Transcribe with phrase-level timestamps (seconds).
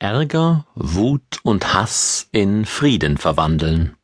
[0.00, 3.96] Ärger, Wut und Hass in Frieden verwandeln,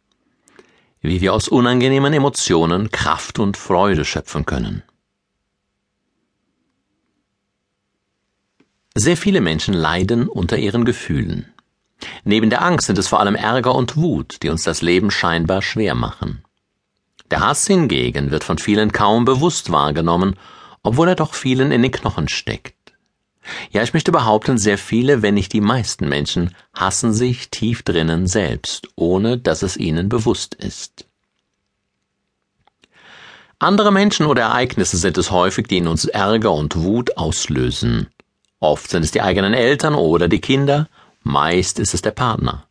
[1.00, 4.82] wie wir aus unangenehmen Emotionen Kraft und Freude schöpfen können.
[8.94, 11.54] Sehr viele Menschen leiden unter ihren Gefühlen.
[12.24, 15.62] Neben der Angst sind es vor allem Ärger und Wut, die uns das Leben scheinbar
[15.62, 16.44] schwer machen.
[17.30, 20.36] Der Hass hingegen wird von vielen kaum bewusst wahrgenommen,
[20.82, 22.85] obwohl er doch vielen in den Knochen steckt.
[23.70, 28.26] Ja, ich möchte behaupten, sehr viele, wenn nicht die meisten Menschen, hassen sich tief drinnen
[28.26, 31.06] selbst, ohne dass es ihnen bewusst ist.
[33.58, 38.08] Andere Menschen oder Ereignisse sind es häufig, die in uns Ärger und Wut auslösen.
[38.60, 40.88] Oft sind es die eigenen Eltern oder die Kinder,
[41.22, 42.66] meist ist es der Partner.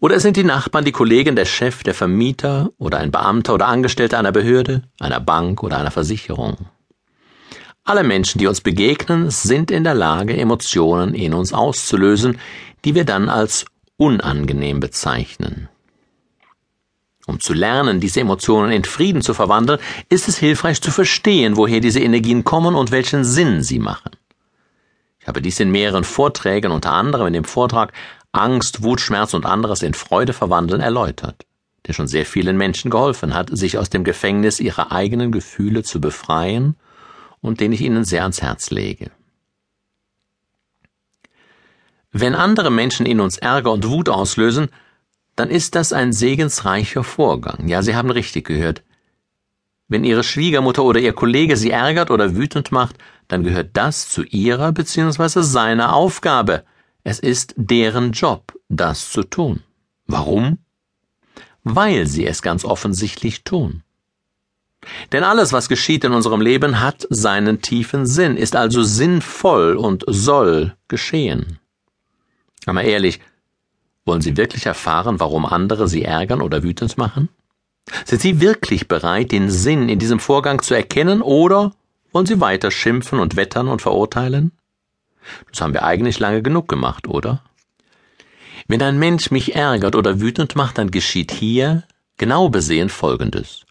[0.00, 3.66] Oder es sind die Nachbarn, die Kollegen, der Chef, der Vermieter oder ein Beamter oder
[3.66, 6.56] Angestellter einer Behörde, einer Bank oder einer Versicherung.
[7.88, 12.40] Alle Menschen, die uns begegnen, sind in der Lage, Emotionen in uns auszulösen,
[12.84, 13.64] die wir dann als
[13.96, 15.68] unangenehm bezeichnen.
[17.28, 21.78] Um zu lernen, diese Emotionen in Frieden zu verwandeln, ist es hilfreich zu verstehen, woher
[21.78, 24.10] diese Energien kommen und welchen Sinn sie machen.
[25.20, 27.92] Ich habe dies in mehreren Vorträgen, unter anderem in dem Vortrag
[28.32, 31.46] Angst, Wut, Schmerz und anderes in Freude verwandeln erläutert,
[31.86, 36.00] der schon sehr vielen Menschen geholfen hat, sich aus dem Gefängnis ihrer eigenen Gefühle zu
[36.00, 36.74] befreien
[37.40, 39.10] und den ich Ihnen sehr ans Herz lege.
[42.12, 44.68] Wenn andere Menschen in uns Ärger und Wut auslösen,
[45.34, 47.68] dann ist das ein segensreicher Vorgang.
[47.68, 48.82] Ja, Sie haben richtig gehört.
[49.88, 52.96] Wenn Ihre Schwiegermutter oder Ihr Kollege Sie ärgert oder wütend macht,
[53.28, 55.42] dann gehört das zu Ihrer bzw.
[55.42, 56.64] seiner Aufgabe.
[57.04, 59.62] Es ist deren Job, das zu tun.
[60.06, 60.58] Warum?
[61.62, 63.82] Weil sie es ganz offensichtlich tun.
[65.12, 70.04] Denn alles, was geschieht in unserem Leben, hat seinen tiefen Sinn, ist also sinnvoll und
[70.06, 71.58] soll geschehen.
[72.66, 73.20] Aber ehrlich,
[74.04, 77.28] wollen Sie wirklich erfahren, warum andere Sie ärgern oder wütend machen?
[78.04, 81.72] Sind Sie wirklich bereit, den Sinn in diesem Vorgang zu erkennen, oder
[82.12, 84.52] wollen Sie weiter schimpfen und wettern und verurteilen?
[85.50, 87.42] Das haben wir eigentlich lange genug gemacht, oder?
[88.68, 91.84] Wenn ein Mensch mich ärgert oder wütend macht, dann geschieht hier
[92.16, 93.65] genau besehen Folgendes.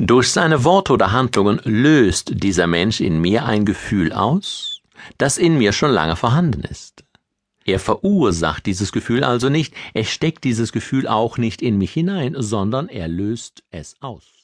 [0.00, 4.80] Durch seine Worte oder Handlungen löst dieser Mensch in mir ein Gefühl aus,
[5.18, 7.02] das in mir schon lange vorhanden ist.
[7.64, 12.36] Er verursacht dieses Gefühl also nicht, er steckt dieses Gefühl auch nicht in mich hinein,
[12.38, 14.37] sondern er löst es aus.